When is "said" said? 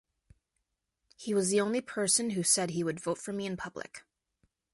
2.41-2.71